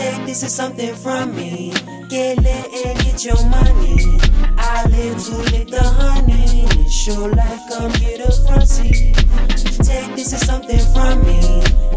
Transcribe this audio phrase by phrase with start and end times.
[0.00, 1.72] Take this as something from me.
[2.08, 3.96] Get lit and get your money.
[4.56, 6.64] I live to lick the honey.
[6.80, 9.14] It's sure like come get a front seat.
[9.84, 11.40] Take this as something from me.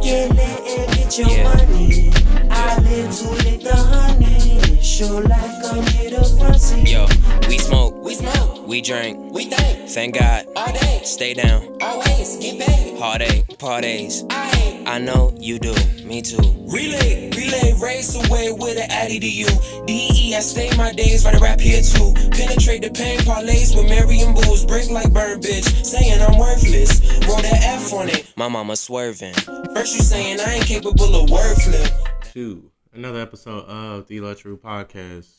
[0.04, 1.44] Get lit and get your Yeah.
[1.56, 2.12] money.
[2.52, 4.60] I live to lick the honey.
[4.74, 6.90] It's sure like come get a front seat.
[6.90, 7.08] Yo,
[7.48, 9.34] we smoke, We smoke, we drink.
[9.34, 11.78] we think, Thank God, all day, stay down.
[11.82, 13.00] always get paid.
[13.00, 14.24] Heartache, parties.
[14.30, 14.88] I hate.
[14.88, 16.38] I know you do, me too.
[16.68, 19.48] Relay, relay, race away with an addy to you.
[19.86, 22.14] DE, I stay my days, write a rap here too.
[22.32, 24.66] Penetrate the pain, parlays with Mary and Booze.
[24.66, 27.02] Break like bird, bitch, saying I'm worthless.
[27.28, 28.34] Roll that F on it.
[28.36, 29.34] My mama swerving.
[29.74, 31.92] First you saying I ain't capable of word flip.
[32.34, 35.30] to another episode of the Electro Podcast,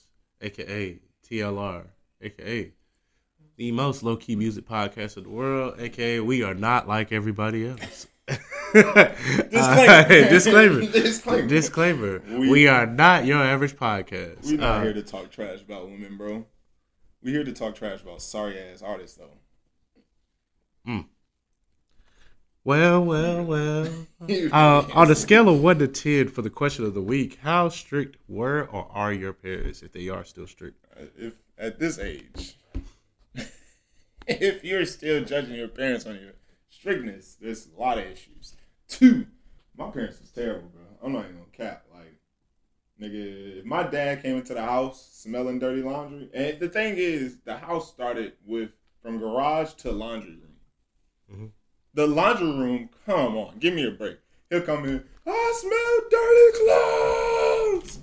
[0.40, 1.84] aka TLR,
[2.24, 2.72] aka
[3.56, 7.68] the most low key music podcast in the world, aka we are not like everybody
[7.68, 8.06] else.
[8.74, 10.28] Disclaimer.
[10.28, 10.80] disclaimer.
[10.92, 11.46] Disclaimer.
[11.48, 12.22] Disclaimer.
[12.28, 14.44] We, We- are not your average podcast.
[14.46, 16.46] We're not Uh, here to talk trash about women, bro.
[17.22, 19.30] We're here to talk trash about sorry ass artists, though.
[22.64, 23.88] well, well, well.
[24.52, 27.68] Uh, on a scale of one to ten for the question of the week, how
[27.68, 30.82] strict were or are your parents if they are still strict?
[31.18, 32.56] if at this age,
[34.26, 36.32] if you're still judging your parents on your
[36.70, 38.54] strictness, there's a lot of issues.
[38.88, 39.26] Two,
[39.76, 40.82] my parents was terrible, bro.
[41.02, 41.84] I'm not even gonna cap.
[41.92, 42.18] Like,
[43.00, 47.38] nigga, if my dad came into the house smelling dirty laundry, and the thing is,
[47.44, 48.70] the house started with
[49.02, 50.56] from garage to laundry room.
[51.30, 51.50] Mhm.
[51.92, 54.18] The laundry room, come on, give me a break.
[54.50, 57.98] He'll come in, I smell dirty clothes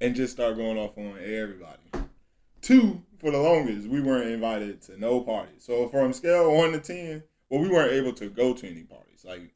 [0.00, 1.81] and just start going off on everybody.
[2.62, 5.64] Two, for the longest, we weren't invited to no parties.
[5.64, 9.24] So from scale one to ten, well, we weren't able to go to any parties.
[9.24, 9.52] Like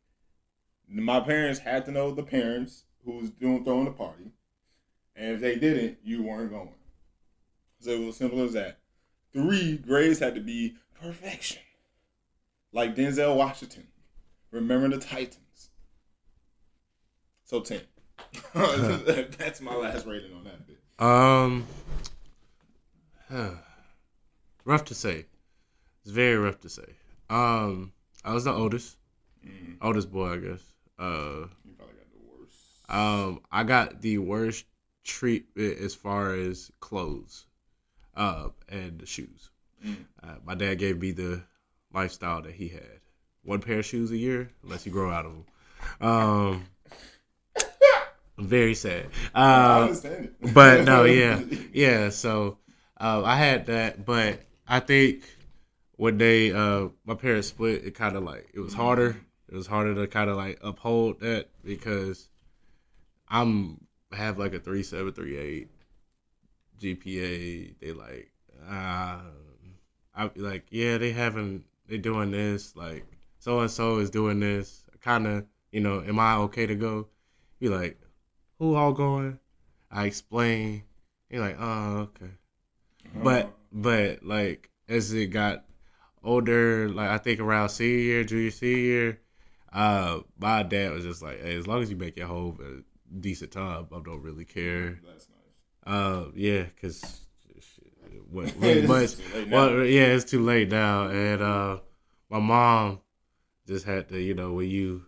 [0.88, 4.32] my parents had to know the parents who was doing throwing the party,
[5.14, 6.74] and if they didn't, you weren't going.
[7.80, 8.78] So it was as simple as that.
[9.32, 11.62] Three, grades had to be perfection,
[12.72, 13.86] like Denzel Washington.
[14.50, 15.70] Remember the Titans.
[17.44, 17.82] So ten.
[18.54, 20.78] That's my last rating on that bit.
[20.98, 21.66] Um,
[24.64, 25.26] rough to say.
[26.02, 26.94] It's very rough to say.
[27.28, 27.92] Um,
[28.24, 28.96] I was the oldest,
[29.80, 30.62] oldest boy, I guess.
[30.98, 32.90] Uh, You probably got the worst.
[32.90, 34.64] um, I got the worst
[35.04, 37.46] treatment as far as clothes,
[38.16, 39.50] uh, and the shoes.
[40.22, 41.42] Uh, my dad gave me the
[41.92, 43.00] lifestyle that he had:
[43.44, 45.44] one pair of shoes a year, unless you grow out of them.
[46.08, 46.66] Um,
[48.38, 49.06] very sad.
[49.34, 50.54] I Uh, understand it.
[50.54, 51.40] but no, yeah,
[51.72, 52.08] yeah.
[52.10, 52.58] So
[52.98, 55.24] uh, I had that, but I think
[55.96, 59.16] when they uh, my parents split, it kind of like it was harder.
[59.48, 62.28] It was harder to kind of like uphold that because
[63.28, 65.70] I'm have like a three seven three eight
[66.80, 67.74] GPA.
[67.80, 68.30] They like
[68.68, 69.20] uh,
[70.14, 73.04] I like yeah they having they doing this like
[73.38, 74.82] so and so is doing this.
[75.00, 77.08] Kind of you know, am I okay to go?
[77.60, 78.00] Be like,
[78.58, 79.38] who all going?
[79.90, 80.82] I explain.
[81.30, 82.32] You're like, oh, okay.
[83.22, 85.64] But but like as it got
[86.22, 89.20] older, like I think around senior year, junior senior year,
[89.72, 93.20] uh, my dad was just like, hey, as long as you make it home a
[93.20, 95.00] decent time, I don't really care.
[95.06, 95.94] That's nice.
[95.94, 97.20] Uh, yeah, cause
[97.60, 97.92] shit,
[98.30, 99.16] what, what much?
[99.16, 99.56] too late now.
[99.56, 101.78] Well, yeah, it's too late now, and uh,
[102.30, 103.00] my mom
[103.66, 105.02] just had to, you know, when you.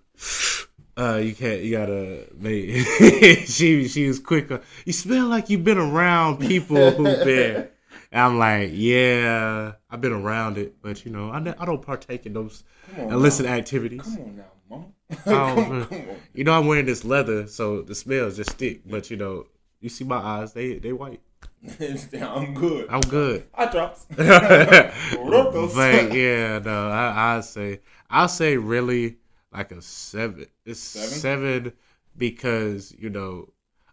[0.97, 1.63] Uh, you can't.
[1.63, 2.75] You gotta make.
[3.47, 4.51] she she was quick.
[4.51, 7.69] uh, You smell like you've been around people who've been.
[8.11, 11.83] And I'm like, yeah, I've been around it, but you know, I, don't- I don't
[11.83, 12.65] partake in those
[12.97, 13.53] illicit now.
[13.53, 14.01] activities.
[14.03, 14.85] Come on now, mama.
[15.25, 16.17] Come, come on.
[16.35, 18.83] You know, I'm wearing this leather, so the smells just stick.
[18.87, 19.47] But you know,
[19.81, 21.21] you see my eyes; they they white.
[22.23, 22.87] I'm good.
[22.91, 23.47] I'm good.
[23.55, 24.07] I drops.
[24.17, 27.81] but yeah, no, I I say
[28.11, 29.17] I'll say really
[29.53, 30.47] like a seven.
[30.65, 31.09] It's Seven?
[31.09, 31.73] seven,
[32.17, 33.49] because you know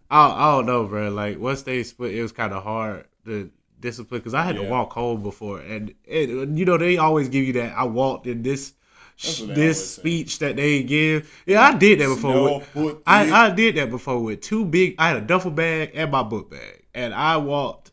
[0.09, 1.09] I I don't know, bro.
[1.09, 3.49] Like once they split, it was kind of hard to
[3.79, 7.29] discipline because I had to walk home before, and it, uh, you know they always
[7.29, 7.77] give you that.
[7.77, 8.73] I walked in this.
[9.21, 12.63] That's what they This speech that they give, yeah, I did that before.
[12.73, 13.31] With- I.
[13.31, 14.95] I did that before with two big.
[14.99, 17.91] I had a duffel bag and my book bag, and I walked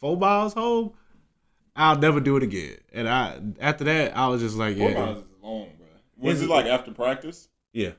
[0.00, 0.92] four miles home.
[1.76, 2.78] I'll never do it again.
[2.92, 5.86] And I after that, I was just like, Four yeah, miles is long, bro.
[6.18, 7.48] Was Is it like after practice?
[7.72, 7.90] yeah.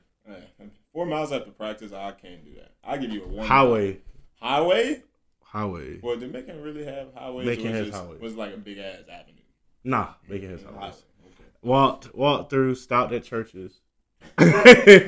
[0.92, 2.72] Four miles after practice, I can't do that.
[2.82, 3.46] I give you a one.
[3.46, 3.98] Highway,
[4.40, 5.02] Highway?
[5.46, 6.00] Highway.
[6.02, 7.46] Well, did Macon really have highways?
[7.46, 8.20] Macon has just- highways.
[8.20, 9.32] Was like a big ass avenue.
[9.84, 10.78] Nah, making his Highway.
[10.88, 10.94] Okay.
[11.62, 13.80] Walked, walked through, stopped at churches,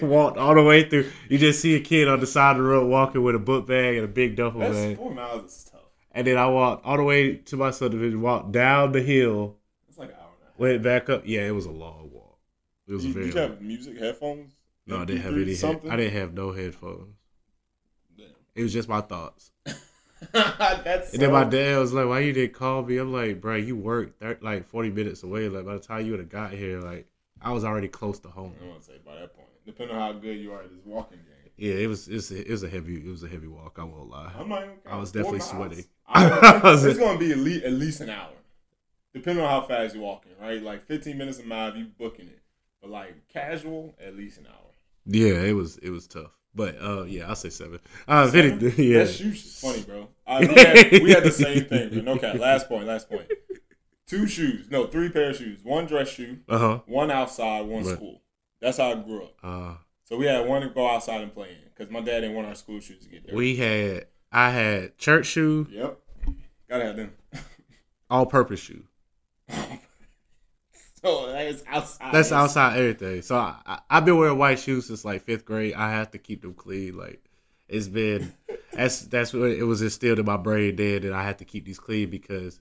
[0.03, 1.11] Walked all the way through.
[1.29, 3.67] You just see a kid on the side of the road walking with a book
[3.67, 4.73] bag and a big duffel bag.
[4.73, 4.97] That's bag.
[4.97, 5.81] four miles is tough.
[6.13, 9.57] And then I walked all the way to my subdivision, walked down the hill,
[9.89, 10.59] It's like an hour and a half.
[10.59, 11.23] went back up.
[11.27, 12.39] Yeah, it was a long walk.
[12.87, 14.53] It was Did very did you long- have music headphones?
[14.87, 15.55] No, I didn't have any.
[15.57, 17.17] Head, I didn't have no headphones.
[18.55, 19.51] It was just my thoughts.
[20.33, 23.57] That's And then my dad was like, "Why you didn't call me?" I'm like, "Bro,
[23.57, 25.49] you worked thir- like 40 minutes away.
[25.49, 27.07] Like by the time you would have got here, like
[27.41, 30.03] I was already close to home." I want to say by that point, depending on
[30.03, 31.25] how good you are at this walking game.
[31.57, 32.09] Yeah, it was.
[32.09, 32.97] It was, a, it was a heavy.
[32.97, 33.79] It was a heavy walk.
[33.81, 34.33] I won't lie.
[34.39, 34.71] I'm even.
[34.89, 35.85] I was definitely sweaty.
[36.07, 38.31] I was- it's gonna be at least, at least an hour,
[39.13, 40.33] depending on how fast you're walking.
[40.41, 42.39] Right, like 15 minutes a mile, you booking it.
[42.81, 44.71] But like casual, at least an hour.
[45.07, 45.79] Yeah, it was.
[45.79, 46.38] It was tough.
[46.55, 47.79] But uh, yeah, I'll say seven.
[48.07, 49.05] Uh, anything, yeah.
[49.05, 50.09] That shoe funny, bro.
[50.27, 52.01] I, we, had, we had the same thing, bro.
[52.03, 52.39] No cap.
[52.39, 52.87] Last point.
[52.87, 53.31] Last point.
[54.07, 54.71] Two shoes.
[54.71, 55.61] No, three pair of shoes.
[55.63, 56.39] One dress shoe.
[56.49, 56.81] Uh huh.
[56.87, 57.63] One outside.
[57.67, 57.95] One Right.
[57.97, 58.23] school.
[58.61, 59.35] That's how I grew up.
[59.43, 59.75] Uh,
[60.05, 62.49] So we had one to go outside and play in because my dad didn't want
[62.49, 63.37] our school shoes to get dirty.
[63.37, 64.07] we had.
[64.33, 65.99] I had church shoe, Yep.
[66.69, 67.13] Gotta have them.
[68.11, 68.85] all purpose shoe.
[71.27, 72.15] so that's outside.
[72.15, 73.23] That's outside everything.
[73.23, 75.75] So I, I, I've been wearing white shoes since like fifth grade.
[75.75, 76.97] I have to keep them clean.
[76.97, 77.23] Like
[77.69, 78.33] it's been
[78.73, 81.65] that's that's what it was instilled in my brain then that I had to keep
[81.65, 82.61] these clean because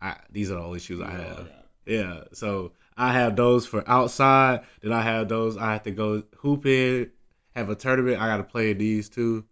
[0.00, 1.48] I these are the only shoes I have.
[1.86, 2.24] Yeah.
[2.32, 4.62] So I have those for outside.
[4.80, 7.10] Then I have those I have to go hoop in,
[7.54, 8.20] have a tournament.
[8.20, 9.44] I got to play in these too.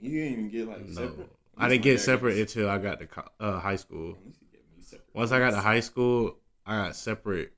[0.00, 1.32] You didn't even get like No, separate.
[1.56, 3.08] I didn't get separate until I got to
[3.40, 4.16] uh, high school.
[5.12, 6.36] Once I got to high school,
[6.68, 7.52] I got separate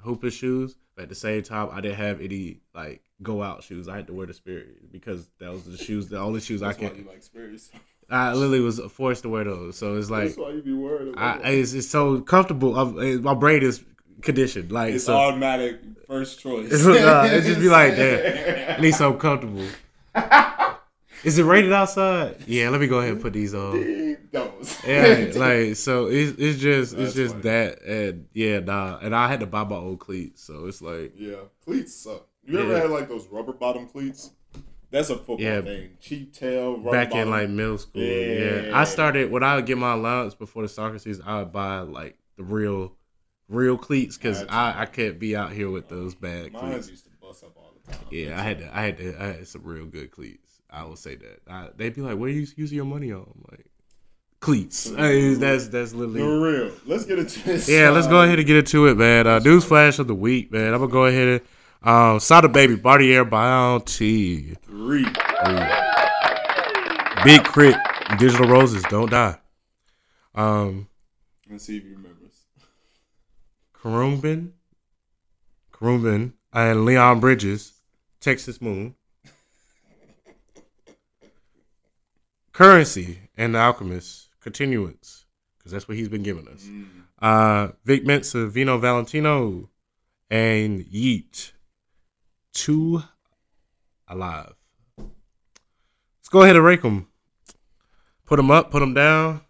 [0.00, 0.76] hooper shoes.
[0.96, 3.86] But at the same time, I didn't have any like go out shoes.
[3.86, 6.68] I had to wear the Sperry because that was the shoes, the only shoes I
[6.68, 6.96] why could.
[6.96, 7.70] you like Sperry's.
[8.10, 9.76] I literally was forced to wear those.
[9.76, 11.52] So it's like That's why you be worried I, about.
[11.52, 12.78] it's, it's so comfortable.
[12.78, 13.84] I'm, my brain is
[14.22, 14.72] conditioned.
[14.72, 16.70] Like it's so, automatic first choice.
[16.72, 18.24] It's, uh, it just be like that.
[18.70, 19.66] at least I'm comfortable.
[21.26, 22.36] Is it rated outside?
[22.46, 24.16] Yeah, let me go ahead and put these on.
[24.32, 24.78] Those.
[24.86, 27.42] Yeah, like so it's it's just That's it's just funny.
[27.42, 28.98] that and yeah, nah.
[29.02, 32.26] And I had to buy my old cleats, so it's like Yeah, cleats suck.
[32.44, 32.80] You ever Yeah.
[32.82, 34.30] had like those rubber bottom cleats?
[34.90, 35.62] That's a football Yeah.
[35.62, 35.90] thing.
[36.00, 37.26] Cheap tail, rubber back bottom.
[37.28, 38.02] in like middle school.
[38.02, 38.66] Yeah.
[38.66, 38.78] Yeah.
[38.78, 41.24] I started when I would get my allowance before the soccer season.
[41.26, 42.92] I would buy like the real,
[43.48, 46.88] real cleats because I I can't be out here with those bad Mine cleats.
[46.90, 48.04] used to bust up all the time.
[48.10, 50.55] Yeah, I had to, I had to, I had some real good cleats.
[50.70, 51.40] I will say that.
[51.48, 53.66] I, they'd be like, "What are you using your money on?" I'm like
[54.40, 54.90] cleats.
[54.96, 56.58] I mean, that's that's For literally.
[56.64, 56.72] real.
[56.86, 57.68] Let's get into this.
[57.68, 59.26] Yeah, let's go ahead and get into it, man.
[59.26, 60.72] Uh, news flash of the week, man.
[60.74, 61.40] I'm gonna go ahead and
[61.88, 65.04] um, Sada Baby Bartier Bounty, Three.
[67.24, 69.38] Big Krit, Digital Roses Don't Die.
[70.34, 70.88] Um,
[71.50, 72.42] Let's see if he remembers.
[73.74, 74.50] Khruangbin,
[75.72, 77.72] Khruangbin, and Leon Bridges,
[78.20, 78.95] Texas Moon.
[82.56, 85.26] Curren$y and the Alchemist, Continuance,
[85.58, 86.66] because that's what he's been giving us.
[87.20, 89.68] Uh, Vic Mensa, Vino Valentino,
[90.30, 91.52] and Yeet.
[92.54, 93.02] Two
[94.08, 94.54] alive.
[94.96, 97.08] Let's go ahead and rake them.
[98.24, 99.42] Put them up, put them down.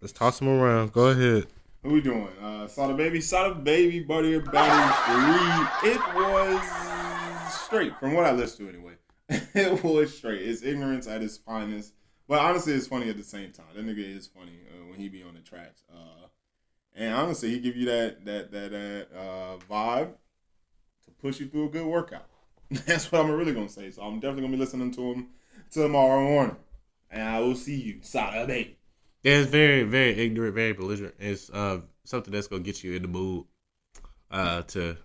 [0.00, 0.92] Let's toss them around.
[0.92, 1.46] Go ahead.
[1.82, 2.26] What we doing?
[2.42, 5.92] Uh, Sada Baby, Sada Baby, Bartier Bounty three.
[5.92, 8.94] It was straight from what I listened to anyway.
[9.54, 10.42] it was straight.
[10.42, 11.92] It's ignorance at its finest.
[12.28, 13.66] But honestly, it's funny at the same time.
[13.74, 15.82] That nigga is funny uh, when he be on the tracks.
[15.90, 16.26] Uh,
[16.94, 20.12] and honestly, he give you that that that that uh, vibe
[21.04, 22.26] to push you through a good workout.
[22.70, 23.90] That's what I'm really gonna say.
[23.90, 25.28] So I'm definitely gonna be listening to him
[25.70, 26.56] tomorrow morning.
[27.10, 28.76] And I will see you, Baby.
[29.22, 31.14] Yeah, it's very, very ignorant, very belligerent.
[31.18, 33.46] It's uh, something that's gonna get you in the mood
[34.30, 34.98] uh, to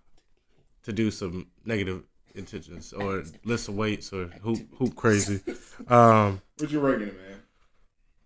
[0.84, 2.04] to do some negative
[2.36, 5.42] intentions or lift some weights or hoop hoop crazy.
[5.88, 7.16] Um, What you ranking it,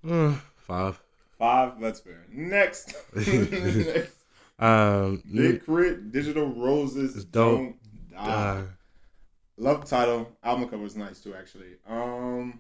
[0.03, 0.31] man?
[0.33, 1.01] uh, five.
[1.37, 2.25] Five, that's fair.
[2.31, 2.95] Next.
[3.15, 4.11] Next.
[4.59, 7.57] Um, Big Krit, Digital Roses, It's dope.
[7.59, 7.75] Don't
[8.11, 8.17] Die.
[8.17, 8.63] uh,
[9.57, 10.31] Love the title.
[10.43, 11.75] Album cover is nice too, actually.
[11.87, 12.59] Um,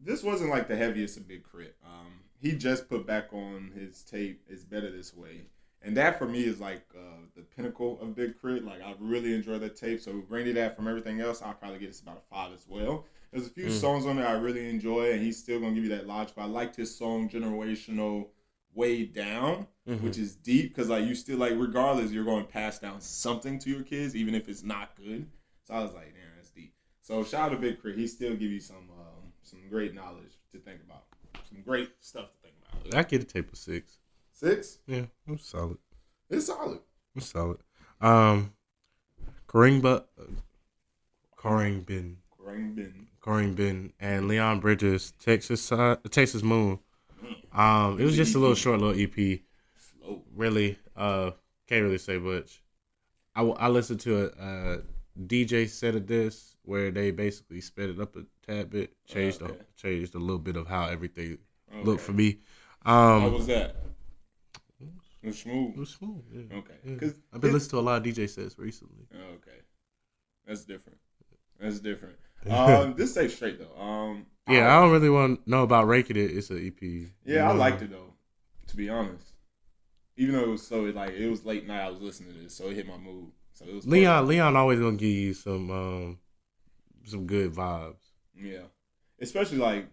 [0.00, 1.72] this wasn't like the heaviest of Big Krit.
[1.84, 4.42] Um, he just put back on his tape.
[4.48, 5.46] It's better this way,
[5.82, 8.64] and that for me is like uh, the pinnacle of Big Krit.
[8.64, 10.00] Like I really enjoy that tape.
[10.00, 13.04] So granted that from everything else, I'll probably get this about a five as well.
[13.32, 15.90] There's a few songs on there I really enjoy, and he's still gonna give you
[15.90, 16.30] that lodge.
[16.34, 18.28] But I liked his song "Generational
[18.74, 19.66] Way Down."
[20.00, 23.56] which is deep because like you still like regardless you're going to pass down something
[23.60, 25.26] to your kids even if it's not good.
[25.64, 26.74] So I was like, damn, that's deep.
[27.02, 27.96] So shout out to Big Krit.
[27.96, 31.04] He still give you some um, some great knowledge to think about,
[31.48, 32.54] some great stuff to think
[32.84, 32.98] about.
[32.98, 33.98] I get a tape of six.
[34.40, 35.78] Six, Yeah, I'm solid.
[36.28, 36.80] it's solid.
[37.14, 37.56] I'm solid.
[38.02, 38.52] Um,
[39.48, 40.10] Kareem, but
[41.38, 43.06] Khruangbin, Ring Ben.
[43.22, 46.78] Khruangbin, and Leon Bridges, Texas uh, Texas Moon.
[47.52, 49.40] Um, it was just a little short little EP.
[49.78, 50.22] Slow.
[50.34, 51.30] Really, uh,
[51.66, 52.62] can't really say much.
[53.34, 54.78] I, w- I listened to a, a
[55.26, 59.54] DJ set of this where they basically sped it up a tad bit, changed Okay.
[59.54, 61.38] a, changed a little bit of how everything
[61.72, 61.84] Okay.
[61.84, 62.40] looked for me.
[62.84, 63.76] How Um, was that?
[65.26, 65.74] It was smooth.
[65.74, 66.22] it was smooth.
[66.32, 66.56] Yeah.
[66.58, 66.74] Okay.
[66.84, 67.08] Yeah.
[67.32, 69.06] I've been listening to a lot of DJ sets recently.
[69.12, 69.58] Okay,
[70.46, 70.98] that's different.
[71.60, 72.16] That's different.
[72.48, 73.80] Um, this stays straight though.
[73.80, 76.30] Um, Yeah, I don't really want to know about ranking it.
[76.30, 77.10] It's an EP.
[77.24, 78.12] yeah, I Um, liked it though.
[78.68, 79.32] To be honest,
[80.16, 82.54] even though it was so like it was late night, I was listening to this,
[82.54, 83.32] so it hit my mood.
[83.54, 86.18] So it was Leon, Leon always gonna give you some um
[87.04, 88.04] some good vibes.
[88.36, 88.66] Yeah,
[89.20, 89.88] especially like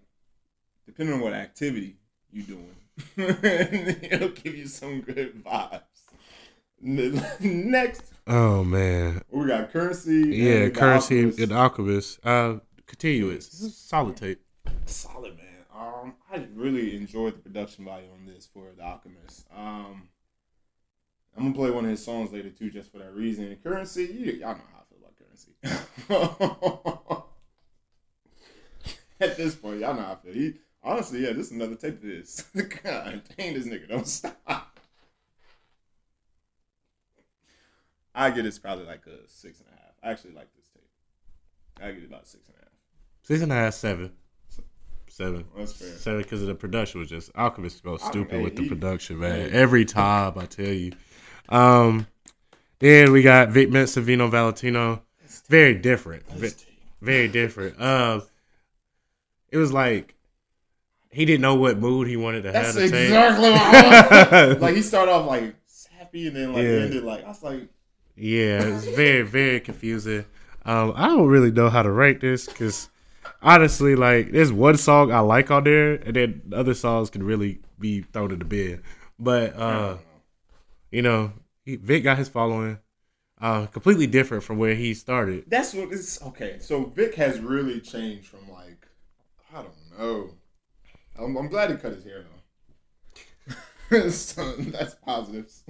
[0.85, 1.97] depending on what activity
[2.31, 2.75] you're doing,
[3.17, 5.81] it'll give you some good vibes.
[6.81, 10.11] Next, Oh man, we got Curren$y.
[10.35, 11.39] yeah, Curren$y Alchemist.
[11.39, 12.19] and Alchemist.
[12.25, 13.47] Uh, Continuance.
[13.47, 14.41] This is solid tape.
[14.85, 15.45] solid man.
[15.73, 19.47] Um, I really enjoyed the production value on this for the Alchemist.
[19.55, 20.09] Um,
[21.35, 23.55] I'm gonna play one of his songs later too, just for that reason.
[23.63, 27.23] Curren$y, you, y'all know how I feel about Curren$y.
[29.21, 30.33] At this point, y'all know how I feel.
[30.33, 32.41] He honestly, yeah, this is another tape of this.
[32.83, 34.79] God dang, this nigga don't stop.
[38.15, 39.91] I get it's probably like a six and a half.
[40.03, 40.83] I actually like this tape.
[41.81, 42.69] I get it about six and a half.
[43.23, 44.11] Six and a half, seven,
[45.07, 45.89] seven, That's fair.
[45.89, 46.21] seven.
[46.21, 49.49] Because of the production was just Alchemist goes stupid with the production, man.
[49.51, 50.91] Every time I tell you.
[51.49, 52.07] Um,
[52.79, 55.01] then we got Vic Mensa, Vino Valentino.
[55.47, 56.27] Very different.
[56.29, 56.51] Ve-
[57.01, 57.81] very different.
[57.81, 58.23] Um,
[59.51, 60.15] it was like
[61.13, 62.93] he didn't know what mood he wanted to That's have tape.
[62.93, 64.57] exactly what I was.
[64.61, 66.71] like he started off like sappy and then like Yeah.
[66.71, 67.69] ended like I was like
[68.15, 70.25] Yeah, it's very very confusing.
[70.65, 72.89] Um, I don't really know how to rank this because
[73.41, 77.59] honestly, like there's one song I like on there, and then other songs can really
[77.79, 78.81] be thrown in the bin.
[79.19, 79.99] But uh, know.
[80.91, 81.33] you know,
[81.65, 82.79] he, Vic got his following.
[83.41, 85.43] Uh, completely different from where he started.
[85.47, 86.59] That's what it's okay.
[86.59, 88.87] So Vic has really changed from like
[89.53, 90.29] I don't know.
[91.17, 92.23] I'm, I'm glad he cut his hair
[93.89, 94.09] though.
[94.09, 95.63] so that's positives.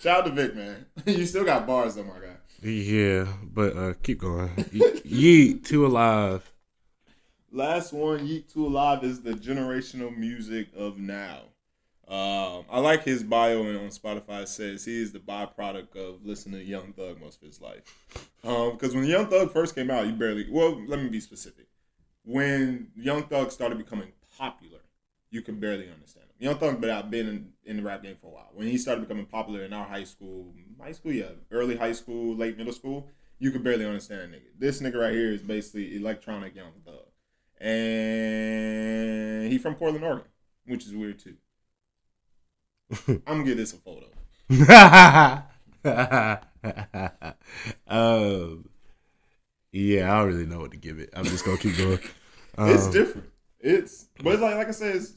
[0.00, 0.86] Shout out to Vic, man.
[1.06, 2.36] you still got bars though, my guy.
[2.62, 4.48] Yeah, but uh, keep going.
[4.48, 6.50] Yeet two alive.
[7.54, 11.42] Last one, Yeet Too Alive, is the generational music of now.
[12.08, 14.42] Um, I like his bio and on Spotify.
[14.42, 17.82] It says he is the byproduct of listening to Young Thug most of his life.
[18.42, 20.48] Because when Young Thug first came out, you barely.
[20.50, 21.66] Well, let me be specific.
[22.24, 24.73] When Young Thug started becoming popular,
[25.34, 26.30] you could barely understand him.
[26.38, 28.50] Young Thug been out been in, in the rap game for a while.
[28.54, 32.36] When he started becoming popular in our high school, high school, yeah, early high school,
[32.36, 34.48] late middle school, you could barely understand a nigga.
[34.58, 37.06] This nigga right here is basically electronic Young Thug
[37.60, 40.26] and he from Portland, Oregon,
[40.66, 41.36] which is weird too.
[43.08, 44.06] I'm gonna give this a photo.
[47.86, 48.68] um,
[49.72, 51.10] yeah, I don't really know what to give it.
[51.14, 51.98] I'm just gonna keep going.
[52.58, 53.28] it's Um, different.
[53.60, 55.12] It's but it's like like I said, it's,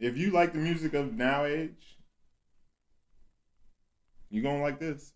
[0.00, 1.98] if you like the music of now age,
[4.30, 5.12] you gonna like this.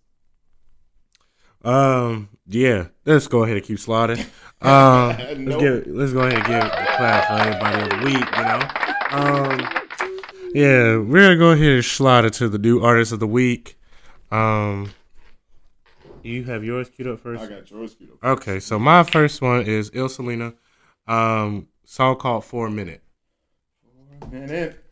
[1.64, 4.20] Um, yeah, let's go ahead and keep slotting.
[4.60, 8.36] Um, let's give, let's go ahead and give a clap for everybody of the week.
[8.36, 8.60] You know,
[9.10, 9.60] um,
[10.54, 13.78] yeah, we're gonna go ahead and slide to the new artist of the week.
[14.30, 14.90] Um,
[16.22, 17.42] you have yours queued up first.
[17.42, 18.22] I got yours, Keto.
[18.22, 20.54] Okay, so my first one is Ilselena,
[21.06, 23.03] um, song called Four Minute.
[24.30, 24.83] Man, it.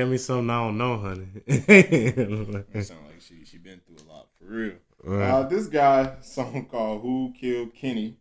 [0.00, 1.28] Tell me something I don't know, honey.
[1.46, 4.76] It sound like she she been through a lot for real.
[5.06, 8.16] Uh, this guy song called "Who Killed Kenny."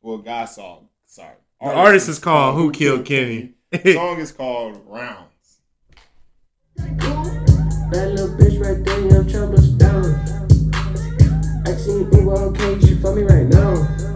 [0.00, 0.88] Well, guy song.
[1.06, 3.52] Sorry, The artist is called Who Killed Kenny.
[3.70, 5.60] The song is called Rounds.
[6.74, 10.04] That little bitch right there, young trouble down.
[11.64, 14.11] I seen people okay, she for me right now.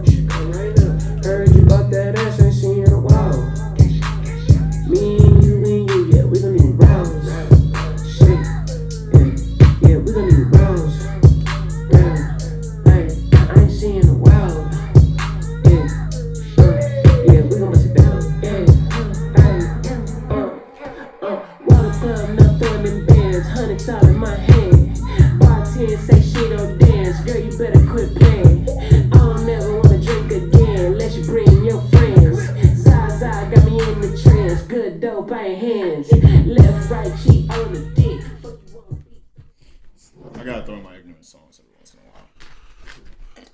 [40.47, 43.45] Gotta throw my ignorant songs every once in a while.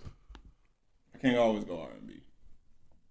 [1.16, 2.22] I can't always go R and B,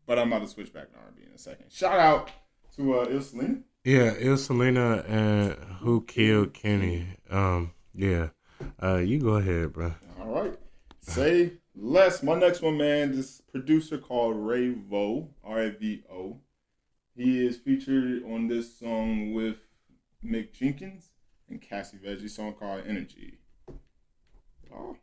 [0.07, 1.67] but I'm about to switch back to R and B in a second.
[1.69, 2.31] Shout out
[2.77, 3.65] to uh, Ilselena.
[3.83, 7.09] Yeah, was Selena and Who Killed Kenny.
[7.29, 8.29] Um, yeah.
[8.81, 9.95] Uh, you go ahead, bro.
[10.21, 10.55] All right,
[11.01, 12.23] say less.
[12.23, 13.17] My next one, man.
[13.17, 16.39] This producer called Ravo, R A V O.
[17.17, 19.57] He is featured on this song with
[20.25, 21.09] Mick Jenkins
[21.49, 23.41] and Cassie Veggie, song called Energy.
[24.75, 24.97] Oh.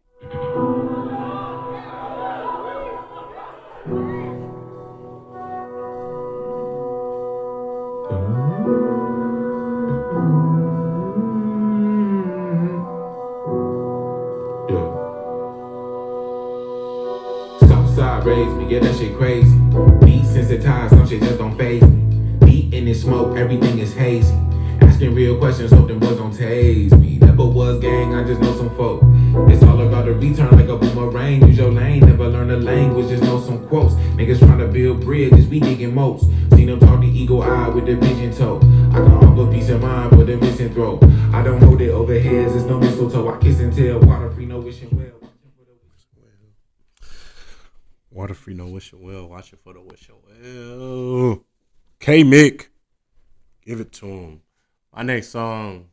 [18.25, 19.57] Raised me, yeah, that shit crazy.
[20.05, 22.35] Beat sensitized, some shit just don't phase me.
[22.45, 24.35] Beat in this smoke, everything is hazy.
[24.81, 27.17] Asking real questions, hope them boys don't tase me.
[27.17, 29.01] Never was gang, I just know some folk.
[29.51, 31.48] It's all about the return like a boomerang.
[31.48, 33.93] Use your lane, never learn the language, just know some quotes.
[34.15, 36.25] Niggas trying to build bridges, we digging most.
[36.51, 38.57] Seen them talk eagle eye with the pigeon toe.
[38.91, 41.03] I can offer peace of mind for the missing throat.
[41.33, 43.29] I don't hold it over heads, it's no mistletoe.
[43.29, 45.29] I kiss and tell, water free, no wishing well.
[48.12, 49.27] Water free, no wishing well.
[49.27, 51.43] Watch it for the wishing well.
[51.99, 52.67] K Mick,
[53.65, 54.41] give it to him.
[54.95, 55.89] My next song,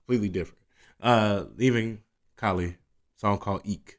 [0.00, 0.62] completely different.
[1.00, 2.00] Uh, leaving
[2.36, 2.76] Kali,
[3.16, 3.98] song called Eek.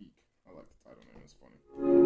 [0.00, 0.12] Eek.
[0.48, 1.22] I like the title, man.
[1.22, 1.97] It's funny.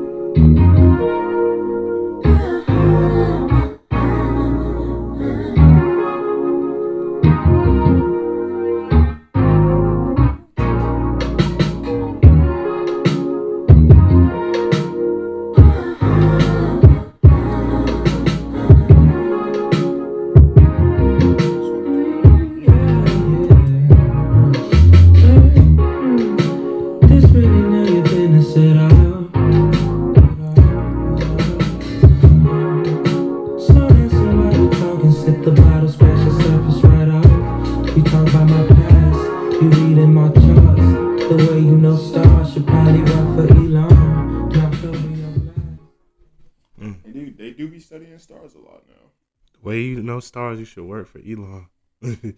[49.72, 51.66] Way you know stars, you should work for Elon.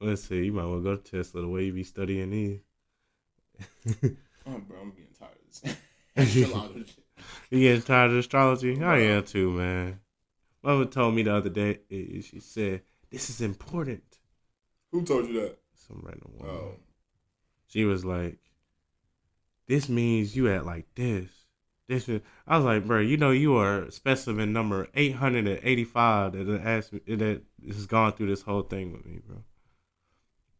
[0.00, 2.60] Let's see, you might well go to Tesla the way you be studying these.
[4.44, 5.62] Oh, bro, I'm getting tired of
[6.16, 6.42] this.
[6.44, 6.96] Astrology.
[7.48, 8.82] You getting tired of astrology?
[8.82, 10.00] I oh, am too, man.
[10.64, 14.02] Mama told me the other day, she said, This is important.
[14.90, 15.58] Who told you that?
[15.76, 16.56] Some random woman.
[16.56, 16.74] Oh,
[17.68, 18.40] She was like,
[19.68, 21.28] This means you act like this.
[21.88, 26.92] This is, I was like, bro, you know you are specimen number 885 that asked
[26.92, 29.42] me, that has gone through this whole thing with me, bro.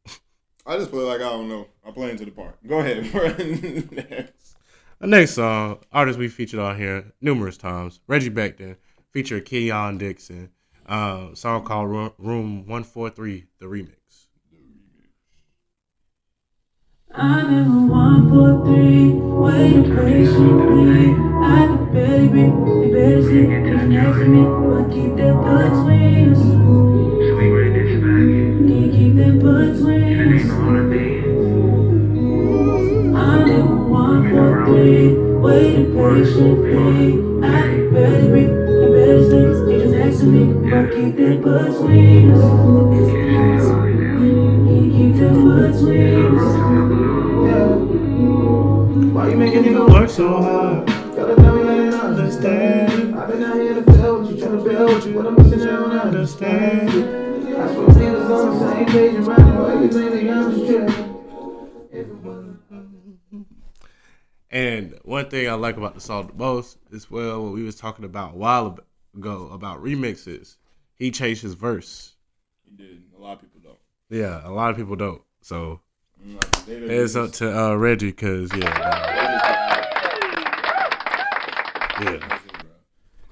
[0.66, 1.68] I just play like I don't know.
[1.86, 2.58] I play into the part.
[2.66, 3.28] Go ahead, bro.
[3.38, 4.56] Next.
[5.02, 8.76] The next song, artist we featured on here numerous times, Reggie Becton,
[9.10, 10.50] featured Keon Dixon,
[10.86, 14.01] uh, song called Room, Room 143, the remix.
[17.14, 21.12] I never one, four, three, wait patiently.
[21.44, 26.32] I could barely breathe, you better sleep, get next to me, but keep that between
[26.32, 26.40] us.
[28.56, 30.48] Can you keep that between us?
[33.14, 37.12] I never one, four, three, wait patiently.
[37.44, 42.32] I could barely breathe, you better sleep, get next to me, but keep that between
[42.32, 43.91] us.
[44.22, 45.34] Can you keep that
[45.72, 46.50] between us?
[49.12, 53.18] Why you making nigga Work so hard, Gotta tell me I didn't understand.
[53.18, 55.90] I've been out here to build you, trying to build you, but I'm missing out
[55.90, 56.90] on understand.
[56.90, 60.66] I swear we was on the same page and running away, you think I'm just
[60.66, 61.12] tripping.
[64.50, 67.74] And one thing I like about the song the most is well what we was
[67.74, 68.78] talking about a while
[69.16, 70.58] ago about remixes.
[70.94, 72.14] He changed his verse.
[72.64, 73.02] He did.
[73.16, 73.78] A lot of people don't.
[74.12, 75.22] Yeah, a lot of people don't.
[75.40, 75.80] So
[76.24, 76.38] Mm,
[76.90, 78.60] it's up to uh, Reggie because yeah,
[81.98, 82.28] the- yeah.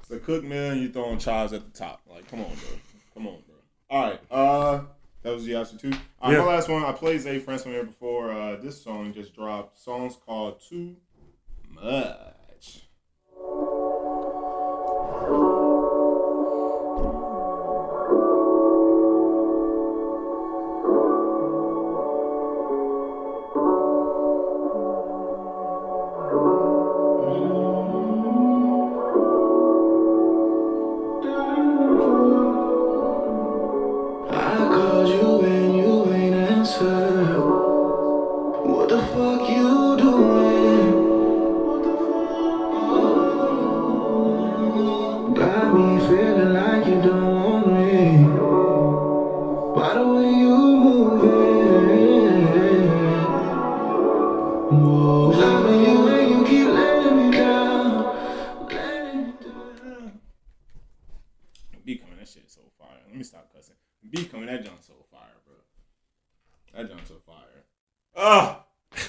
[0.00, 2.00] It's a cook meal and you throwing chives at the top.
[2.10, 2.78] Like, come on, bro.
[3.14, 3.56] Come on, bro.
[3.90, 4.20] All right.
[4.30, 4.80] Uh,
[5.22, 5.92] that was the answer two.
[6.20, 6.44] All right, Yeah.
[6.44, 6.82] my last one.
[6.84, 8.32] I played Zay from here before.
[8.32, 9.78] Uh, this song just dropped.
[9.78, 10.96] Song's called Too
[11.70, 12.16] Much.
[61.84, 62.88] B coming, that shit so fire.
[63.08, 63.74] Let me stop cussing.
[64.08, 65.54] B coming, that junk so fire, bro.
[66.82, 67.64] That junk so fire.
[68.16, 68.64] Ah,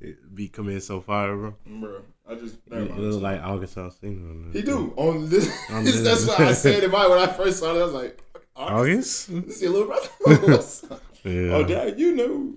[0.00, 1.54] It be coming so far, bro.
[1.66, 2.02] bro.
[2.28, 4.52] I just It, it look like August Alsina.
[4.52, 5.48] He do on this.
[5.70, 6.26] On that's this.
[6.26, 7.80] what I said in my when I first saw it.
[7.80, 8.20] I was like,
[8.56, 9.28] August?
[9.46, 10.62] This is your little brother.
[11.24, 11.54] Yeah.
[11.56, 12.54] Oh, dad, you know,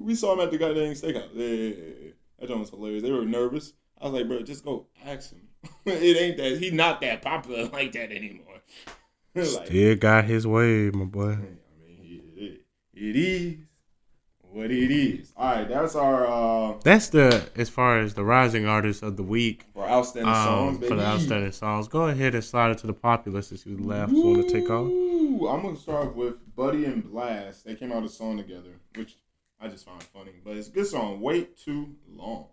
[0.00, 1.28] we saw him at the goddamn steakhouse.
[1.34, 2.10] Yeah, yeah, yeah.
[2.38, 3.02] That joint was hilarious.
[3.02, 3.74] They were nervous.
[4.00, 5.48] I was like, bro, just go ask him.
[5.84, 6.58] it ain't that.
[6.58, 8.46] He's not that popular like that anymore.
[9.34, 11.32] like, Still got his way, my boy.
[11.32, 12.62] I mean, it,
[12.94, 13.58] it is
[14.40, 15.32] what it is.
[15.36, 19.22] All right, that's our uh That's the as far as the rising artist of the
[19.22, 20.88] week for outstanding songs, um, baby.
[20.88, 21.88] for the outstanding songs.
[21.88, 24.86] Go ahead and slide it to the popular since you last want to take off.
[24.86, 27.64] I'm gonna start with Buddy and Blxst.
[27.64, 29.16] They came out a song together, which
[29.62, 31.20] I just find funny, but it's a good song.
[31.20, 32.46] Wait too long.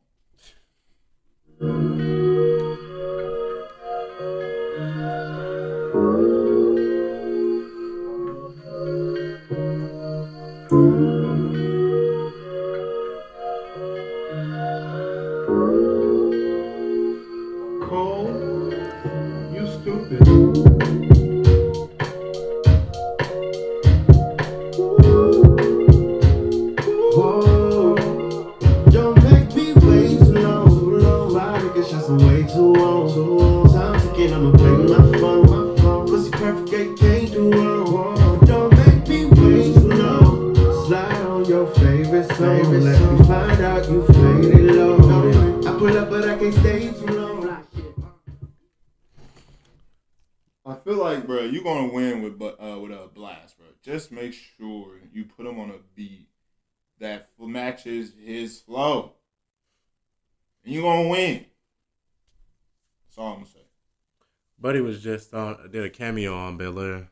[64.68, 67.08] Buddy was just on did a cameo on Bel Air.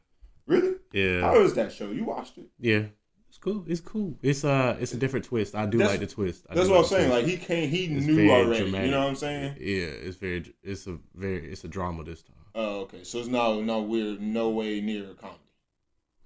[0.45, 0.73] Really?
[0.91, 1.89] Yeah, How is that show?
[1.89, 2.47] You watched it?
[2.59, 2.87] yeah.
[3.29, 3.63] It's cool.
[3.65, 4.17] It's cool.
[4.21, 5.55] It's uh, it's a different twist.
[5.55, 6.45] I do That's- like the twist.
[6.49, 7.09] I That's what I'm saying.
[7.11, 7.23] twist.
[7.23, 8.63] Like he came, he It's knew already.
[8.63, 8.85] dramatic.
[8.87, 9.55] You know what I'm saying?
[9.57, 10.53] Yeah, it's very.
[10.63, 11.49] It's a very.
[11.49, 12.35] It's a drama this time.
[12.55, 13.05] Oh, okay.
[13.05, 15.39] So it's no, no weird, no way near comedy.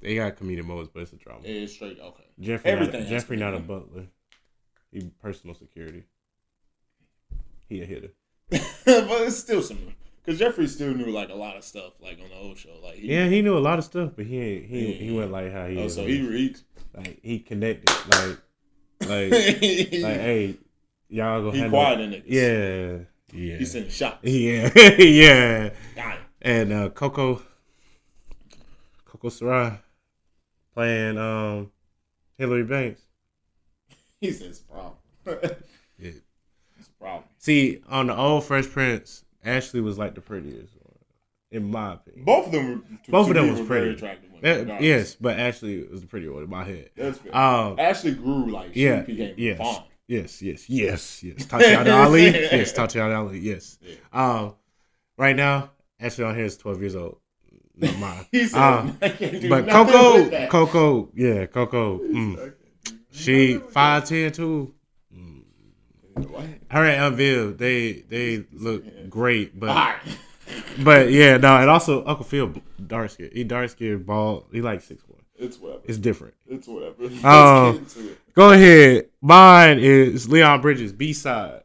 [0.02, 1.42] They got comedic moments, but it's a drama.
[1.44, 2.00] It's straight.
[2.00, 2.24] Okay.
[2.40, 4.08] Geoffrey, Everything not, Geoffrey, not a butler.
[4.92, 6.06] He personal security.
[7.68, 8.14] He a hitter.
[8.50, 9.94] but it's still similar
[10.30, 12.70] because Geoffrey still knew like a lot of stuff like on the old show.
[12.84, 15.32] Like he, Yeah, he knew a lot of stuff, but he ain't, he he went
[15.32, 15.96] like how he Oh, is.
[15.96, 16.08] so now.
[16.08, 16.56] he, he
[16.96, 18.38] like he connected like
[19.10, 20.58] like like hey
[21.08, 22.24] y'all go he handle quiet in niggas.
[22.28, 22.98] yeah
[23.34, 24.20] yeah He sending shots.
[24.24, 26.22] yeah yeah Got him.
[26.44, 27.42] and uh Coco
[29.06, 29.80] Coco Sarai
[30.76, 31.72] playing um
[32.38, 33.02] Hilary Banks.
[34.22, 34.96] He said it's a problem.
[35.98, 36.12] Yeah.
[36.78, 37.24] It's a problem.
[37.40, 40.96] See on the old Fresh Prince, Ashley was like the prettiest, one,
[41.52, 42.26] in my opinion.
[42.26, 43.00] Both of them.
[43.08, 43.92] Both of them was pretty.
[43.92, 44.30] attractive.
[44.42, 44.82] Yeah, regardless.
[44.82, 46.90] yes, but Ashley was the prettier one in my head.
[46.96, 47.36] That's fair.
[47.36, 49.84] Um, Ashley grew like she yeah, became yes, fine.
[50.08, 51.46] yes, yes, yes, yes.
[51.46, 53.78] Tatiana Ali, yes, Tatiana Ali, yes.
[53.82, 53.96] Yeah.
[54.14, 54.56] Um,
[55.18, 57.20] right now, Ashley on here is twelve years old.
[57.76, 58.26] Not mine.
[58.34, 60.48] Said, Um, I can't do but Coco.
[60.48, 62.00] Coco, yeah, Coco.
[62.00, 62.54] Mm.
[63.12, 64.74] She five ten too.
[66.70, 70.00] Her and Unveiled, they they look great, but right.
[70.84, 72.54] but yeah, no, and also Uncle Phil
[72.86, 73.30] dark skin.
[73.34, 74.46] He dark skin, bald.
[74.52, 75.20] He like six one.
[75.38, 75.82] It's whatever.
[75.86, 76.34] It's different.
[76.48, 77.06] It's whatever.
[77.26, 78.34] Um, it.
[78.34, 79.06] Go ahead.
[79.22, 81.62] Mine is Leon Bridges B side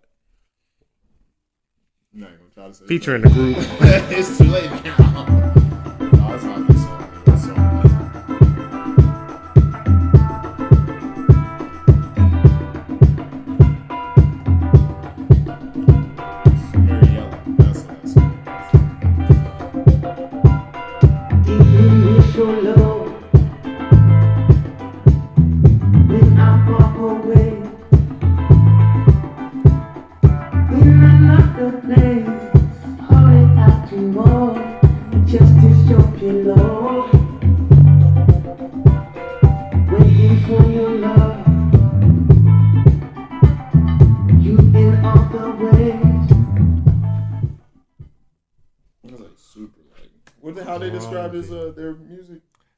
[2.15, 3.57] I'm not gonna try to say featuring the group.
[3.59, 4.71] it's too late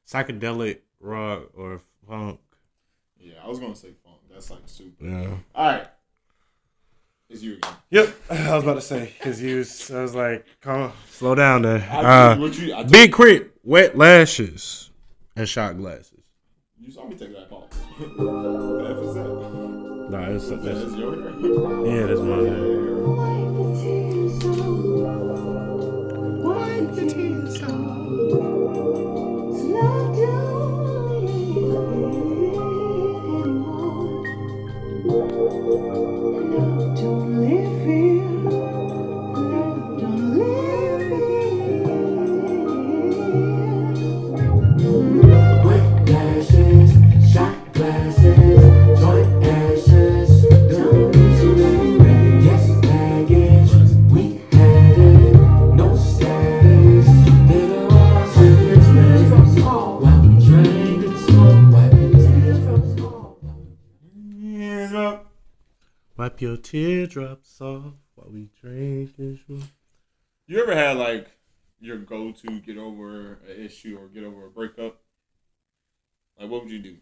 [0.08, 2.40] Psychedelic rock or funk.
[3.18, 4.18] Yeah, I was gonna say funk.
[4.30, 5.04] That's like super.
[5.04, 5.36] Yeah.
[5.54, 5.88] All right,
[7.28, 7.72] it's you again.
[7.90, 8.16] Yep.
[8.30, 9.90] I was about to say because you was.
[9.90, 11.88] I was like, come on, slow down there.
[11.90, 14.90] Uh, you, I Big Krit, wet lashes,
[15.34, 16.12] and shot glasses.
[16.78, 17.72] You saw me take that pause.
[17.98, 19.26] what the F is that?
[20.08, 21.30] Nah, it's, That it's, is your hair.
[21.86, 24.15] yeah, that's mine.
[66.36, 69.62] Wipe your teardrops off while we drink and smoke.
[70.46, 71.28] You ever had like
[71.80, 75.00] your go to get over an issue or get over a breakup?
[76.38, 76.96] Like, what would you do?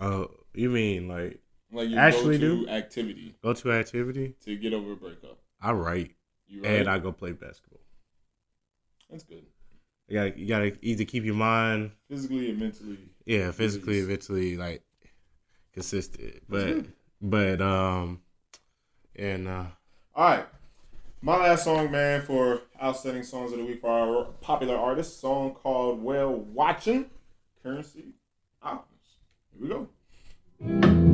[0.00, 2.68] Oh, you mean like Like your Actually go-to do?
[2.70, 4.34] activity go to activity?
[4.44, 5.38] to get over a breakup.
[5.62, 6.16] I write
[6.48, 6.72] You right?
[6.72, 7.78] and I go play basketball.
[9.08, 9.44] That's good.
[10.08, 12.98] You gotta, you gotta either keep your mind, Physically and mentally.
[13.26, 14.82] yeah, physically, and mentally, like
[15.72, 16.42] consistent.
[16.48, 16.92] But, good.
[17.20, 18.20] But um,
[19.16, 19.64] and uh,
[20.14, 20.46] All right.
[21.20, 25.52] My last song, man, for outstanding songs of the week for our popular artist, song
[25.52, 27.10] called Whale Watching,
[27.62, 28.02] Curren$y
[28.62, 28.86] Albums.
[29.58, 29.78] Here
[30.60, 31.07] we go.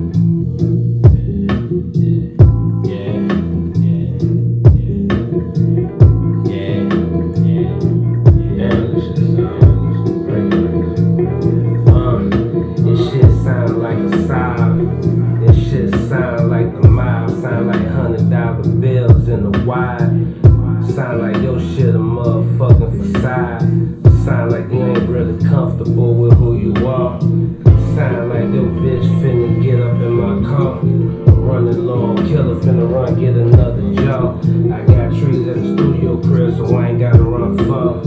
[23.34, 24.24] Facade.
[24.24, 27.20] Sound like you ain't really comfortable with who you are.
[27.20, 30.80] Sound like your bitch finna get up in my car.
[30.80, 34.38] Running low, killer finna run, get another job.
[34.72, 37.98] I got trees at the studio crib, so I ain't gotta run far.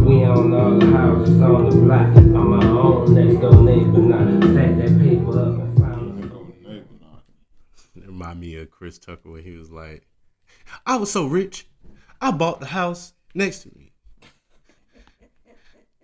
[0.00, 2.16] We on all the houses on the block.
[2.16, 4.40] I'm my own next door neighbor now.
[4.40, 6.82] Stack that paper up and find.
[7.96, 10.06] It remind me of Chris Tucker when he was like,
[10.86, 11.66] "I was so rich,
[12.20, 13.85] I bought the house next to me."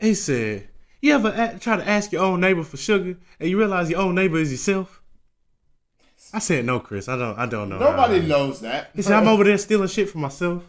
[0.03, 0.69] He said,
[1.01, 4.01] "You ever a- try to ask your own neighbor for sugar, and you realize your
[4.01, 5.01] own neighbor is yourself?"
[6.35, 7.38] I said, "No, Chris, I don't.
[7.38, 8.91] I don't know." Nobody how." knows that.
[8.95, 10.65] He said, "I'm over there stealing shit for myself."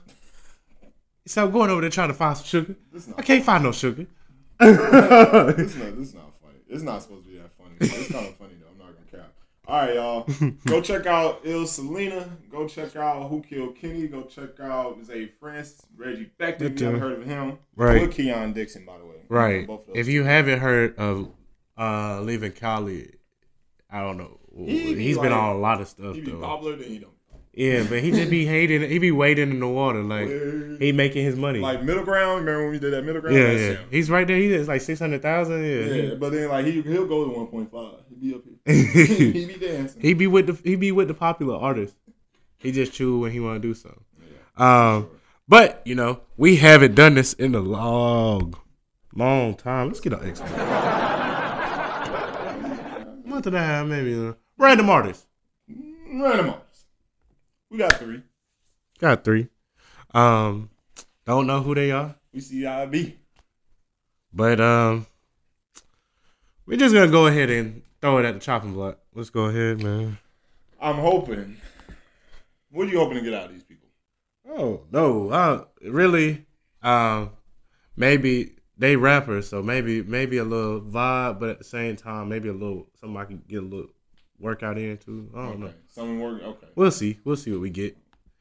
[1.23, 2.75] He said, "I'm going over there trying to find some sugar.
[3.17, 4.05] I can't find no sugar."
[4.59, 5.75] this, not, this
[6.09, 6.59] is not funny.
[6.69, 7.75] It's not supposed to be that funny.
[7.79, 8.67] It's kind of funny, though.
[8.71, 9.33] I'm not going to cap.
[9.65, 10.27] All right, y'all.
[10.65, 12.29] Go check out Ilselena.
[12.51, 14.07] Go check out Who Killed Kenny.
[14.07, 16.61] Go check out Jay Prince, Reggie Becton.
[16.73, 17.57] If you haven't heard of him.
[17.75, 18.01] Right.
[18.03, 19.15] Or Keon Dixon, by the way.
[19.29, 19.65] Right.
[19.65, 21.29] Both of those If you haven't heard of
[21.77, 23.13] uh Leven Kali,
[23.89, 24.37] I don't know.
[24.55, 26.41] He be He's been like- on a lot of stuff He be though.
[26.41, 27.13] popular, then he don't.
[27.55, 28.81] Yeah, but he just be hating.
[28.89, 30.27] He be wading in the water like
[30.79, 31.59] he making his money.
[31.59, 32.39] Like middle ground.
[32.45, 33.37] Remember when we did that middle ground?
[33.37, 33.57] yeah, yeah.
[33.75, 33.87] him.
[33.91, 34.37] He's right there.
[34.37, 35.63] He is like six hundred thousand.
[35.63, 37.99] Yeah, Yeah, but then like he he'll go to one point five.
[38.23, 38.53] He be up here.
[39.33, 40.01] he be dancing.
[40.01, 41.97] he be with the he be with the popular artists.
[42.57, 44.01] He just choose when he want to do something.
[44.55, 45.09] Um,
[45.45, 48.53] but you know we haven't done this in a long,
[49.13, 49.87] long time.
[49.87, 50.49] Let's get an expert.
[53.25, 54.15] Month and a half, maybe.
[54.15, 55.27] Uh, random artists.
[55.67, 56.85] Random artists.
[57.69, 58.23] We got three.
[58.99, 59.49] Got three.
[60.13, 60.69] Um,
[61.25, 63.17] don't know who they are, We see IB.
[64.31, 65.07] but um,
[66.65, 68.97] we're just gonna go ahead and throw it at the chopping block.
[69.15, 70.17] Let's go ahead, man.
[70.81, 71.55] I'm hoping.
[72.69, 73.87] What are you hoping to get out of these people?
[74.49, 76.45] Oh no, uh, really?
[76.81, 77.29] Um,
[77.95, 82.49] maybe they rappers, so maybe maybe a little vibe, but at the same time, maybe
[82.49, 83.91] a little something I can get a little
[84.37, 85.29] workout into.
[85.33, 85.67] I don't know.
[85.67, 85.75] Okay.
[85.87, 86.43] Someone work.
[86.43, 86.67] Okay.
[86.75, 87.19] We'll see.
[87.23, 87.95] We'll see what we get.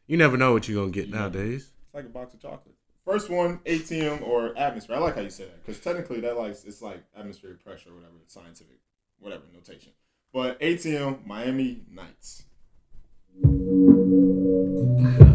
[0.08, 1.70] You never know what you're gonna get You never- nowadays.
[1.84, 2.74] It's like a box of chocolate.
[3.04, 4.96] First one, ATM or atmosphere.
[4.96, 7.94] I like how you say that because technically that like it's like atmospheric pressure or
[7.94, 8.14] whatever.
[8.24, 8.78] It's scientific
[9.22, 9.92] whatever notation.
[10.32, 12.44] But ATM Miami Nights.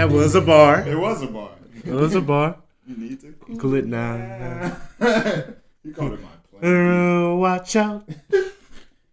[0.00, 0.80] That was a bar.
[0.88, 1.50] It was a bar.
[1.84, 2.56] It was a bar.
[2.86, 4.76] You need to Cool it now.
[5.82, 6.64] you called it my plan.
[6.64, 8.08] Uh, watch out.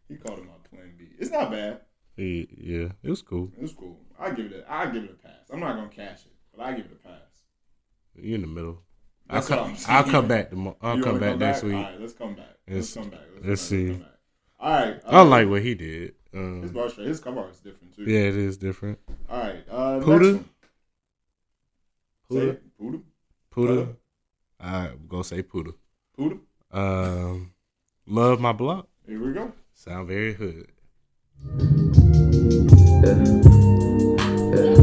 [0.09, 1.07] You called it my plan B.
[1.19, 1.81] It's not bad.
[2.15, 3.51] Yeah, yeah, it was cool.
[3.57, 3.99] It was cool.
[4.17, 4.65] I give it.
[4.65, 5.49] A, I give it a pass.
[5.51, 7.43] I'm not gonna cash it, but I give it a pass.
[8.15, 8.83] You in the middle.
[9.29, 9.69] I'll what come.
[9.69, 9.97] I'm saying.
[9.97, 10.77] I'll come back tomorrow.
[10.81, 11.73] I'll You come wanna back next week.
[11.73, 12.45] right, let's come back.
[12.67, 13.19] Let's, Let's- come back.
[13.35, 13.91] Let's, let's come see.
[13.93, 14.11] Back.
[14.59, 15.01] All right.
[15.05, 16.13] I like what he did.
[16.31, 16.89] his Um, bar.
[16.89, 18.03] His cover art is different too.
[18.03, 18.99] yeah, it is different.
[19.29, 19.63] All right.
[19.69, 20.33] Uh, puddaH?
[20.33, 20.45] Next one.
[22.31, 22.63] Say puddaH, it.
[22.81, 23.01] puddaH.
[23.53, 23.95] puddaH.
[24.59, 25.73] I go say puddaH.
[26.17, 26.39] puddaH.
[26.71, 27.53] Um,
[28.05, 28.87] love my block.
[29.07, 29.51] Here we go.
[29.73, 30.71] Sound very hood.
[34.51, 34.73] They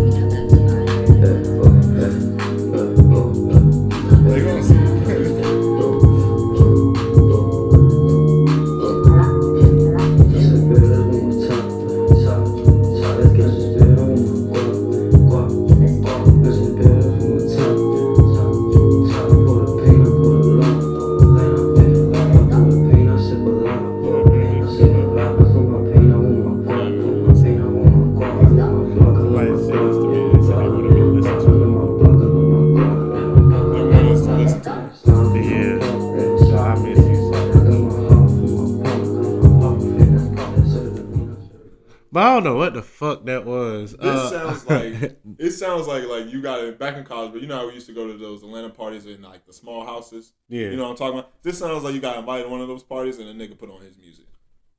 [46.35, 48.19] you got it back in college, but you know how we used to go to
[48.19, 50.33] those Atlanta parties in like the small houses.
[50.49, 51.43] yeah, You know what I'm talking about?
[51.43, 53.71] This sounds like you got invited to one of those parties and a nigga put
[53.71, 54.27] on his music.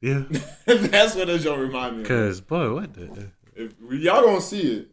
[0.01, 0.23] yeah.
[0.87, 2.07] That's what this show remind me of.
[2.07, 3.29] Cause boy, what the?
[3.55, 4.87] If y'all gonna see it,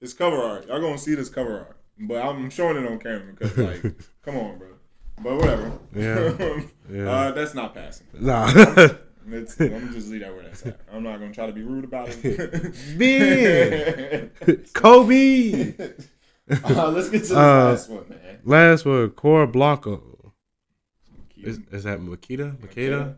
[0.00, 0.68] it's cover art.
[0.68, 3.82] Y'all gonna see this cover art, but I'm showing it on camera because like,
[4.22, 4.68] come on, bro.
[5.20, 5.72] But whatever.
[5.94, 6.60] Yeah.
[6.90, 7.10] Yeah.
[7.10, 8.06] uh, that's not passing.
[8.18, 8.50] Nah.
[9.30, 10.80] It's, I'm gonna just leave that where that's at.
[10.92, 12.74] I'm not gonna try to be rude about it.
[12.96, 14.30] Man.
[14.74, 15.74] Kobe.
[16.64, 18.38] uh, let's get to the Uh, last one, man.
[18.44, 20.32] Last one, Cora Blanco.
[21.36, 22.56] Is, is that Makita?
[22.56, 22.66] Makita?
[22.74, 23.14] Makeda?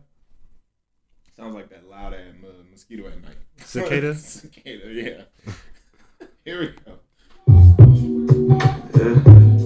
[1.37, 3.37] Sounds like that loud ass uh, mosquito at night.
[3.57, 4.13] Cicada?
[4.15, 5.23] Cicada, yeah.
[6.45, 6.99] Here we go.
[8.93, 9.60] I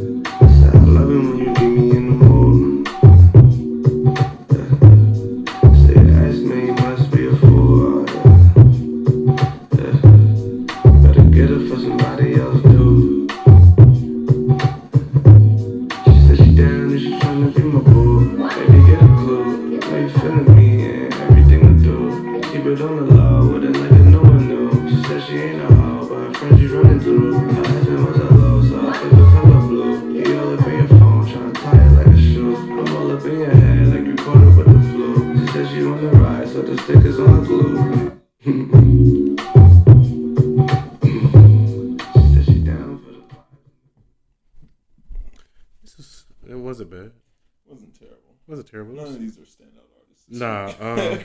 [50.29, 50.73] Nah.
[50.79, 51.19] Um,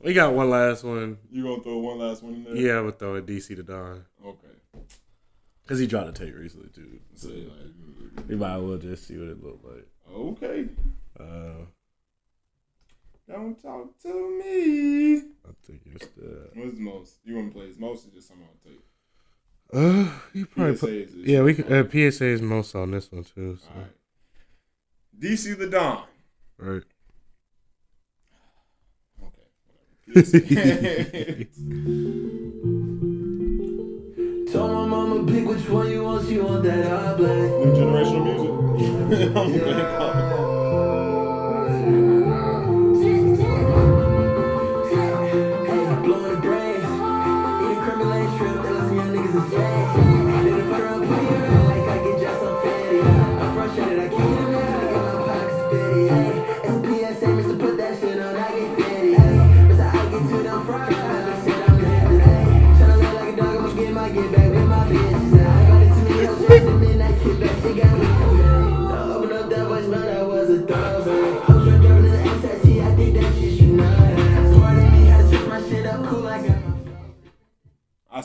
[0.00, 1.18] we got one last one.
[1.30, 2.56] you gonna throw one last one in there?
[2.56, 4.48] Yeah, I would throw a DC The Don Okay.
[5.62, 6.98] because he dropped a tape recently too.
[7.14, 9.86] So, So like, we might as well just see what it looked like.
[10.12, 10.68] okay.
[11.20, 11.64] Uh,
[13.28, 15.16] Don't talk to me.
[15.18, 16.50] I think it's the.
[16.54, 17.14] What's the most?
[17.24, 18.84] You want to play his most or just something on tape?
[19.72, 20.92] Uh, you probably PSA put.
[20.94, 23.56] is- is- Yeah, we could, uh, PSA is most on this one too.
[23.62, 23.68] So.
[23.72, 23.90] All right.
[25.18, 26.04] DC the Don.
[26.58, 26.82] Right.
[30.12, 30.26] Told
[34.70, 37.50] my mama pick which one you want, she want that all black.
[37.50, 40.36] New generational music.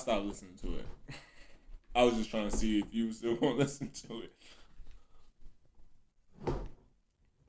[0.07, 0.85] stopped listening to it.
[1.93, 4.31] I was just trying to see if you still want to listen to it.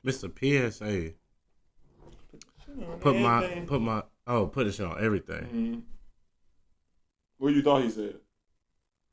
[0.04, 0.28] Mr.
[0.72, 1.12] PSA.
[3.00, 5.44] Put my put my oh put this shit on everything.
[5.52, 5.82] Mhm.
[7.38, 8.16] What you thought he said?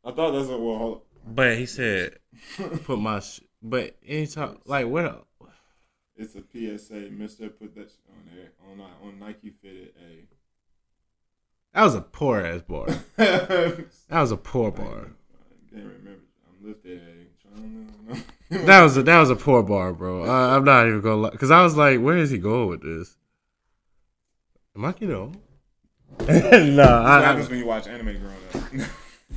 [0.04, 0.60] I thought that's what.
[0.62, 2.18] Well, hold But he said
[2.84, 5.22] put my sh- but anytime like what a-
[6.18, 7.12] It's a PSA.
[7.12, 10.26] Mister, put that on there on on Nike Fitted A.
[11.76, 12.88] that was a poor ass bar.
[13.18, 14.86] That was a poor bar.
[14.88, 16.22] I can't remember.
[16.48, 17.48] I'm lifted A.
[17.48, 20.24] Trying to- That was a that was a poor bar, bro.
[20.24, 22.82] I, I'm not even gonna lie, cause I was like, where is he going with
[22.82, 23.16] this?
[24.76, 25.38] Am I old?
[26.20, 28.90] no, What I, happens when you watch anime growing up?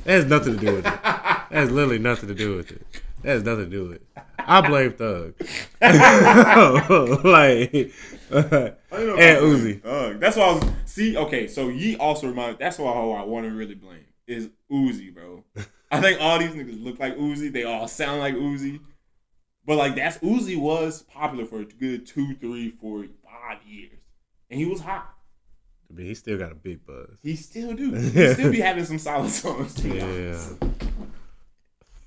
[0.05, 1.03] that has nothing to do with it.
[1.03, 2.85] That has literally nothing to do with it.
[3.23, 4.07] That has nothing to do with it.
[4.37, 5.33] I blame Thug.
[5.81, 7.91] like,
[8.31, 9.81] I don't know if and Uzi.
[9.81, 10.19] Thug.
[10.19, 11.17] That's why I was see.
[11.17, 12.59] Okay, so Ye also remind.
[12.59, 15.43] That's why who I want to really blame is Uzi, bro.
[15.91, 17.51] I think all these niggas look like Uzi.
[17.51, 18.79] They all sound like Uzi.
[19.65, 23.99] But like that's Uzi was popular for a good two, three, four, five years,
[24.49, 25.13] and he was hot.
[25.91, 27.17] But he still got a big buzz.
[27.21, 27.93] He still do.
[27.93, 29.83] He still be having some solid songs.
[29.83, 30.03] Yeah.
[30.03, 30.63] honest.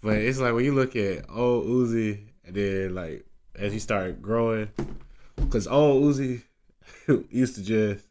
[0.03, 3.24] But it's like when you look at old Uzi and then like
[3.55, 4.68] as he started growing,
[5.36, 6.42] because old Uzi
[7.30, 8.07] used to just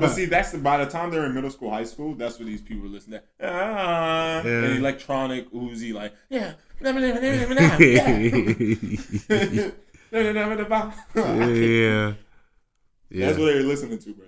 [0.00, 2.46] but see, that's the, by the time they're in middle school, high school, that's what
[2.46, 3.22] these people listen to.
[3.42, 4.64] Ah, Yeah.
[4.64, 6.54] And electronic Uzi, like yeah,
[11.60, 12.14] yeah,
[13.10, 14.26] yeah, That's what they're listening to, bro.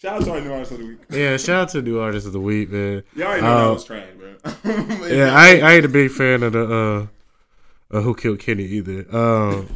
[0.00, 0.98] Shout out to our new artist of the week.
[1.10, 1.36] yeah.
[1.36, 3.02] Shout out to new artist of the week, man.
[3.14, 4.34] You already know that Uh, was trash, bro.
[5.06, 7.06] Yeah, I ain't- I ain't a big fan of the uh,
[7.96, 9.14] uh Whokilledkenny either.
[9.14, 9.68] Um,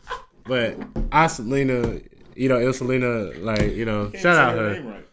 [0.44, 0.78] but
[1.10, 2.06] Ilselena,
[2.36, 4.82] you know, Ilselena, like you know, shout out her her.
[4.82, 5.06] right.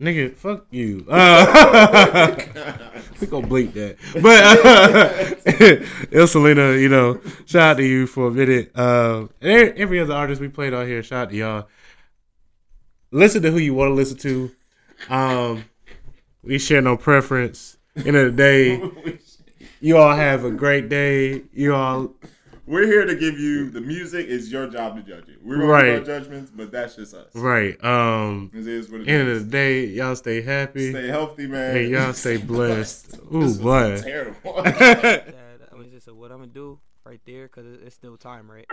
[0.00, 1.06] Nigga, fuck you.
[1.10, 2.36] Uh,
[3.20, 3.96] we gonna bleep that.
[4.20, 5.34] But uh,
[6.10, 8.76] Ilselena, you know, shout out to you for a minute.
[8.78, 11.68] Um, every, every other artist we played on here, shout out to y'all.
[13.10, 14.50] Listen to who you want to listen to.
[15.08, 15.64] Um,
[16.42, 17.76] we share no preference.
[17.96, 19.18] End of the day,
[19.80, 21.42] you all have a great day.
[21.52, 22.12] You all
[22.66, 24.26] We're here to give you the music.
[24.28, 25.38] It's your job to judge it.
[25.42, 25.88] We're gonna Right.
[25.90, 27.28] our judgments, but that's just us.
[27.34, 27.82] right.
[27.82, 29.38] Um, It is what it end is.
[29.42, 30.90] of the day, y'all stay happy.
[30.90, 31.72] Stay healthy, man.
[31.74, 33.12] Hey, y'all stay blessed.
[33.12, 34.00] This Ooh, was boy.
[34.02, 34.62] terrible.
[34.62, 35.34] that,
[35.72, 38.66] I mean, just what I'm gonna do right there because it's still time, right?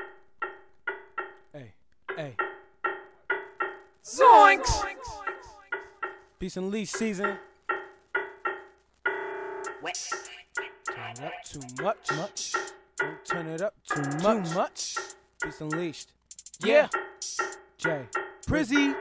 [1.53, 1.73] Hey,
[2.17, 2.35] hey.
[4.03, 4.83] Zoinks!
[6.37, 7.37] Peace and leash season.
[10.85, 12.53] Turn it up too much, much.
[12.97, 14.97] Don't turn it up too much, too much.
[15.41, 16.11] Peace unleashed.
[16.59, 16.87] Yeah.
[17.77, 18.05] Jay.
[18.45, 18.93] Prizzy.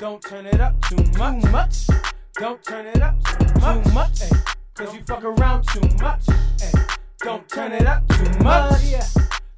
[0.00, 1.86] Don't turn it up too much, Too much.
[2.34, 4.22] Don't turn it up too much, too much.
[4.22, 4.30] Ay,
[4.74, 6.28] Cause you fuck around too much.
[6.28, 8.84] Ay, Don't turn it up too much.
[8.84, 9.06] Yeah.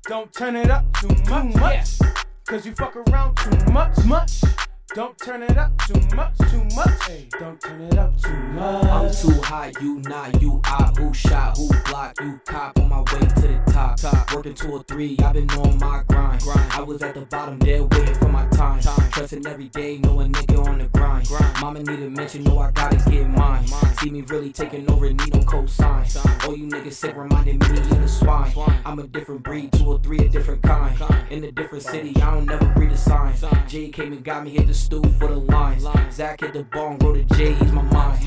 [0.06, 1.98] Don't turn it up too much, much.
[2.46, 4.61] Cause you fuck around too much, much.
[4.94, 6.90] Don't turn it up too much, too much.
[7.08, 8.84] Ay, Don't turn it up too much.
[8.84, 12.98] I'm too high, you not, you I who shot, who block, you cop on my
[12.98, 13.96] way to the top.
[13.96, 14.34] top.
[14.34, 16.42] Working two or three, I've been on my grind.
[16.42, 16.72] grind.
[16.72, 18.80] I was at the bottom there waiting for my time.
[18.80, 19.10] time.
[19.12, 21.26] Stressing every day, know a nigga on the grind.
[21.26, 21.60] grind.
[21.62, 23.64] Mama need a mention, know I gotta get mine.
[23.70, 23.96] mine.
[23.96, 26.46] See me really taking over, need no cosign.
[26.46, 28.52] All you niggas sick reminding me of the swine.
[28.84, 31.00] I'm a different breed, two or three a different kind.
[31.30, 33.34] In a different city, I don't never read a sign.
[33.66, 35.86] Jay came and got me hit the stool for the lines.
[36.10, 38.24] Zach hit the bong, wrote a J, he's my mind.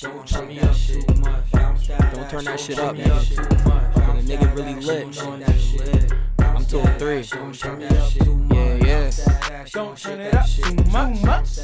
[0.00, 1.50] Don't turn me up too much.
[2.12, 4.06] Don't turn that shit up, nigga.
[4.06, 5.06] When a nigga really lit.
[6.40, 7.22] I'm two or three.
[7.22, 8.56] Don't turn me up too much.
[8.56, 9.64] Yeah, yeah.
[9.72, 11.58] Don't turn it up too much.